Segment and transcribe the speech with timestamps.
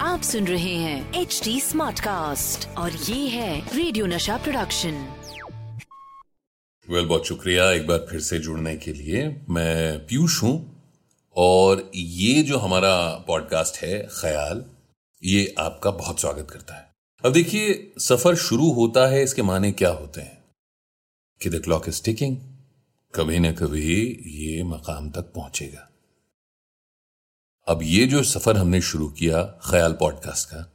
[0.00, 5.30] आप सुन रहे हैं एच डी स्मार्ट कास्ट और ये है radio Nasha production well
[6.90, 10.82] well, बहुत शुक्रिया एक बार फिर से जुड़ने के लिए। मैं पीयूष हूँ
[11.36, 14.64] और ये जो हमारा पॉडकास्ट है ख्याल
[15.24, 16.90] ये आपका बहुत स्वागत करता है।
[17.24, 20.44] अब देखिए सफ़र शुरू होता है इसके माने क्या होते हैं?
[21.42, 22.36] कि द क्लॉक इज़ टिकिंग
[23.14, 25.88] कभी ना कभी ये मकाम तक पहुंचेगा।
[27.66, 30.68] अब ये जो सफ़र हमने शुरू किया ख्याल पॉडकास्ट का,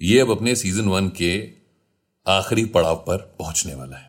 [0.00, 1.32] ये अब अपने सीज़न वन के
[2.26, 4.08] आखिरी पड़ाव पर पहुँचने वाला है।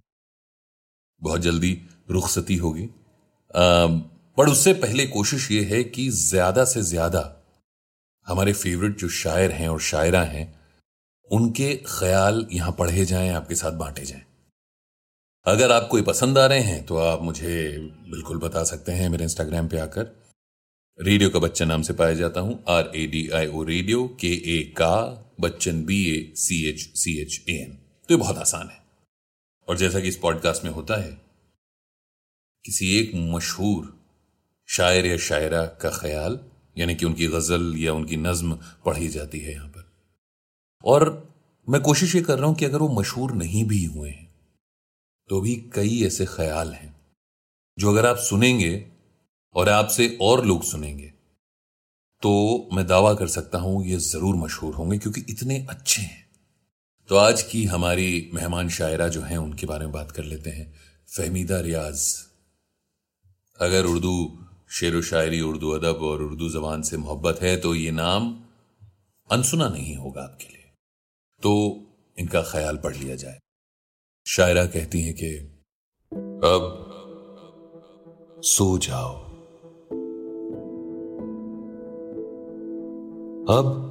[1.22, 1.72] बहुत जल्दी
[2.09, 2.88] रुखसती होगी।
[3.53, 7.22] पर उससे पहले कोशिश ये है कि ज़्यादा से ज़्यादा
[8.27, 10.45] हमारे फेवरेट जो शायर हैं और शायरा हैं,
[11.30, 14.23] उनके ख्याल यहाँ पढ़े जाएँ, आपके साथ बांटे जाएँ।
[15.45, 17.77] अगर आप कोई पसंद आ रहे हैं तो आप मुझे
[18.09, 20.11] बिल्कुल बता सकते हैं मेरे इंस्टाग्राम पे आकर।
[20.99, 24.27] रेडियो का बच्चन नाम से पाया जाता हूँ R A D I O radio के
[24.27, 24.95] ए का
[25.41, 27.72] Bachchan B A C H C H A N
[28.09, 28.77] तो ये बहुत आसान है।
[29.67, 31.11] और जैसा कि इस पॉडकास्ट में होता है,
[32.66, 33.91] किसी एक मशहूर
[34.69, 36.39] शायर या शायरा का ख्याल,
[36.77, 39.91] यानी कि उनकी गज़ल या उनकी नज्म पढ़ी जाती है यहाँ पर।
[40.83, 41.09] और
[41.67, 44.31] मैं कोशिश ये कर रहा हूँ कि अगर वो मशहूर नहीं भी हुए हैं
[45.30, 46.95] तो भी कई ऐसे ख्याल हैं,
[47.77, 48.73] जो अगर आप सुनेंगे
[49.55, 51.13] और आपसे और लोग सुनेंगे।
[52.21, 56.30] तो मैं दावा कर सकता हूँ, ये ज़रूर मशहूर होंगे क्योंकि इतने अच्छे हैं।
[57.08, 60.73] तो आज की हमारी मेहमान शायरा जो हैं, उनके बारे में बात कर लेते हैं।
[61.17, 62.25] फहमीदा रियाज।
[63.59, 67.92] अगर उर्दू शेर व शायरी, उर्दू अदब और उर्दू जबान से मोहब्बत है तो ये
[67.92, 68.43] नाम
[69.31, 70.71] अनसुना नहीं होगा आपके लिए।
[71.42, 71.83] तो
[72.19, 73.39] इनका ख्याल पढ़ लिया जाए।
[74.27, 75.36] शायरा कहती हैं कि,
[76.43, 76.89] अब
[78.43, 79.33] सो जाओ।
[83.49, 83.89] अब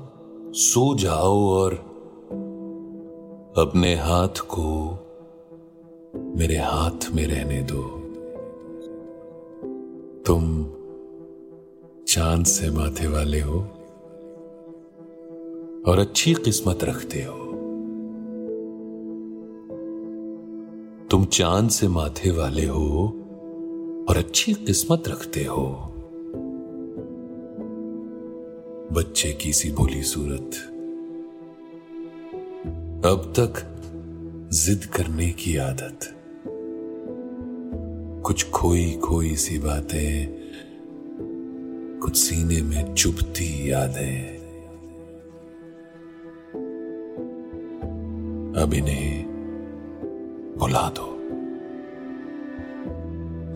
[0.54, 1.74] सो जाओ और
[3.58, 4.90] अपने हाथ को
[6.36, 7.82] मेरे हाथ में रहने दो।
[10.26, 10.66] तुम
[12.08, 13.60] चाँद से माथे वाले हो
[15.86, 17.44] और अच्छी किस्मत रखते हो।
[21.10, 23.06] तुम चाँद से माथे वाले हो
[24.08, 25.91] और अच्छी किस्मत रखते हो।
[28.92, 30.50] बच्चे की सी बोली सूरत।
[33.06, 33.80] अब तक
[34.52, 35.98] जिद करने की आदत।
[38.22, 40.40] कुछ खोई खोई सी बातें,
[42.00, 44.36] कुछ सीने में चुभती यादें।
[48.62, 49.26] अब इन्हें
[50.58, 51.18] भुला दो।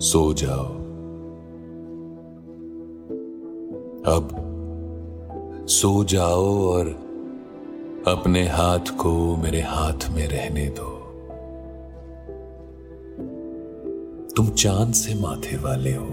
[0.00, 0.66] सो जाओ।
[4.16, 4.45] अब
[5.68, 6.88] सो जाओ और
[8.08, 10.92] अपने हाथ को मेरे हाथ में रहने दो।
[14.36, 16.06] तुम चाँद से माथे वाले हो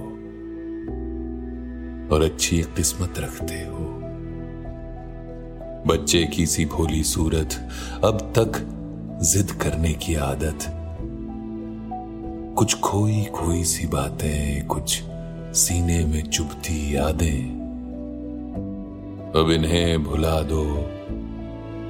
[2.15, 3.99] और अच्छी किस्मत रखते हो।
[5.87, 7.69] बच्चे की सी भोली सूरत
[8.03, 8.51] अब तक
[9.23, 10.59] जिद करने की आदत।
[12.57, 15.03] कुछ खोई खोई सी बातें, कुछ
[15.55, 17.62] सीने में चुभती यादें।
[19.35, 20.89] अब इन्हें भुला दो,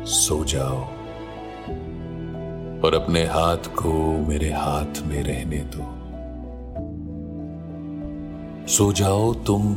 [0.06, 0.78] सो जाओ।
[2.82, 3.94] और अपने हाथ को
[4.28, 5.80] मेरे हाथ में रहने दो।
[8.68, 9.76] सो जाओ तुम,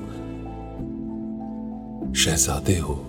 [2.14, 3.04] शहजादे हो।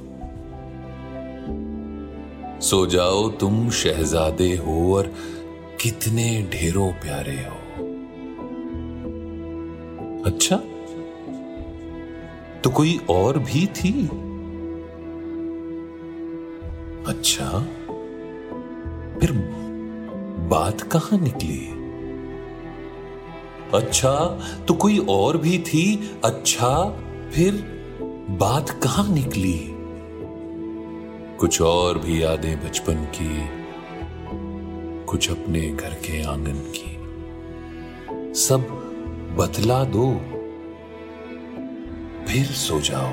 [2.62, 5.14] सो जाओ तुम, शहजादे हो, और
[5.82, 7.84] कितने ढेरों प्यारे हो।
[10.26, 10.62] अच्छा
[12.64, 14.27] तो कोई और भी थी?
[17.08, 17.60] अच्छा?
[19.20, 19.32] फिर
[20.50, 21.60] बात कहाँ निकली?
[23.74, 24.14] अच्छा
[24.68, 26.12] तो कोई और भी थी?
[26.26, 26.70] अच्छा
[27.34, 27.54] फिर
[28.40, 29.60] बात कहाँ निकली?
[31.38, 33.32] कुछ और भी यादें बचपन की,
[35.06, 36.94] कुछ अपने घर के आँगन की।
[38.40, 38.68] सब
[39.38, 40.12] बतला दो,
[42.28, 43.12] फिर सो जाओ।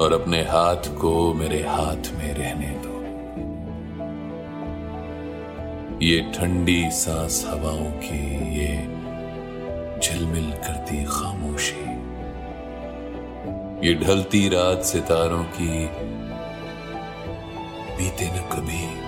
[0.00, 2.96] और अपने हाथ को मेरे हाथ में रहने दो।
[6.02, 8.76] ये ठंडी सांस हवाओं की, ये
[10.00, 11.96] झिलमिल करती खामोशी।
[13.88, 15.84] ये ढलती रात सितारों की,
[17.96, 19.06] बीते न कभी।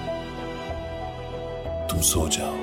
[1.91, 2.57] तुम सो जाओ।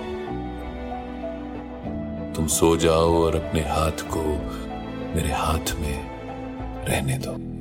[2.33, 4.23] तुम सो जाओ और अपने हाथ को
[5.15, 6.05] मेरे हाथ में
[6.85, 7.54] रहने दो।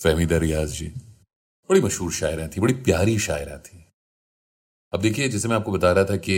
[0.00, 0.86] फहमीदा रियाज जी।
[1.70, 3.84] बड़ी मशहूर शायरा थी, बड़ी प्यारी शायरा थी।
[4.92, 6.36] अब देखिए, जैसे मैं आपको बता रहा था कि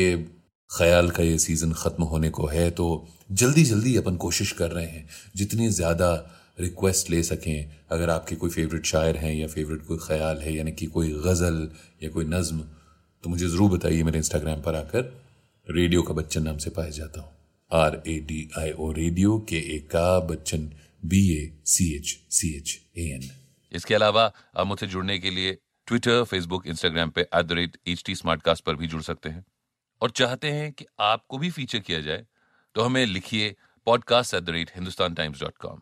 [0.71, 2.87] ख्याल का ये सीज़न ख़त्म होने को है तो
[3.33, 5.07] जल्दी जल्दी अपन कोशिश कर रहे हैं,
[5.37, 6.13] जितनी ज़्यादा
[6.61, 10.73] रिक्वेस्ट ले सकें, अगर आपके कोई फेवरेट शायर हैं या फेवरेट कोई ख्याल है, यानी
[10.73, 11.69] कि कोई गज़ल
[12.03, 12.61] या कोई नज़म
[13.25, 15.13] तो मुझे ज़रूर बताइए मेरे इंस्टाग्राम पर आकर,
[15.67, 17.31] रेडियो का बच्चन नाम से पाया जाता हूँ।
[17.71, 20.71] R A D I O radio के ए का Bachchan
[21.05, 23.31] B A C H C H A N
[23.73, 24.25] इसके अलावा
[24.57, 25.59] आप मुझसे जुड़ने के लिए
[25.89, 29.45] ट्विटर फेसबुक इंस्टाग्राम पे at the rate H T पर भी जुड़ सकते हैं।
[30.03, 32.27] और चाहते हैं कि आपको भी फीचर किया जाए
[32.75, 33.55] तो हमें लिखिए
[33.87, 35.81] podcast at the rate Hindustan Times dot com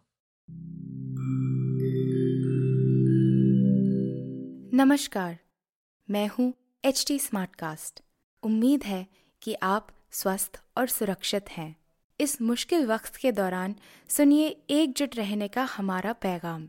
[4.74, 5.38] नमस्कार,
[6.08, 6.52] मैं हूँ
[6.84, 7.18] एच टी
[8.42, 9.06] उम्मीद है
[9.42, 11.74] कि आप स्वस्थ और सुरक्षित हैं।
[12.20, 13.74] इस मुश्किल वक्त के दौरान
[14.08, 16.68] सुनिए एकजुट रहने का हमारा पैगाम।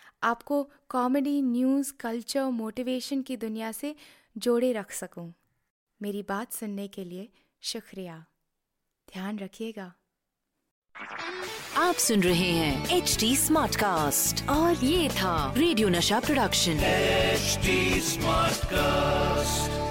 [0.23, 3.95] आपको कॉमेडी न्यूज़ कल्चर मोटिवेशन की दुनिया से
[4.37, 5.33] जोड़े रख सकूँ।
[6.01, 7.29] मेरी बात सुनने के लिए
[7.61, 8.25] शुक्रिया।
[9.13, 9.93] ध्यान रखिएगा।
[11.77, 17.59] आप सुन रहे हैं एच डी स्मार्ट कास्ट और ये था radio Nasha production H
[18.65, 19.90] smartcast